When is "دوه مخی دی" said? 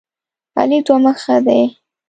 0.85-1.61